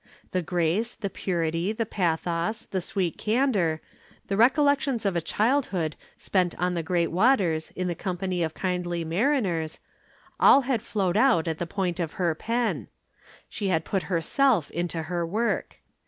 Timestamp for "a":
5.15-5.21